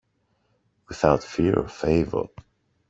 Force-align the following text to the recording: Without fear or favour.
Without 0.89 1.23
fear 1.23 1.59
or 1.59 1.67
favour. 1.67 2.25